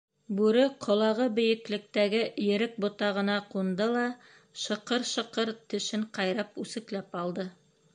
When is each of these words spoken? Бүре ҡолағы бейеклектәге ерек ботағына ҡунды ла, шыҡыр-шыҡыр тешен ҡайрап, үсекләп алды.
Бүре 0.37 0.61
ҡолағы 0.85 1.27
бейеклектәге 1.39 2.23
ерек 2.47 2.81
ботағына 2.87 3.37
ҡунды 3.53 3.89
ла, 3.95 4.09
шыҡыр-шыҡыр 4.65 5.57
тешен 5.75 6.13
ҡайрап, 6.19 6.61
үсекләп 6.67 7.19
алды. 7.27 7.53